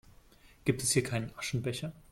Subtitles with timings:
[0.65, 1.91] Gibt es hier keinen Aschenbecher?